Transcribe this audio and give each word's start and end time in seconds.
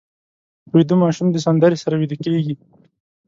ویده 0.73 0.95
ماشوم 1.03 1.27
د 1.31 1.37
سندرې 1.45 1.77
سره 1.83 1.95
ویده 1.97 2.17
کېږي 2.23 2.53